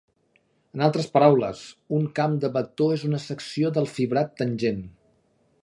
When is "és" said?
2.97-3.05